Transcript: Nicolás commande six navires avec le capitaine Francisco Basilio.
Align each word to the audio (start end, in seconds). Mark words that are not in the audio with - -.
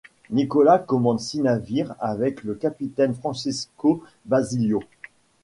Nicolás 0.31 0.79
commande 0.79 1.19
six 1.19 1.41
navires 1.43 1.93
avec 1.99 2.41
le 2.43 2.55
capitaine 2.55 3.13
Francisco 3.13 4.03
Basilio. 4.25 4.79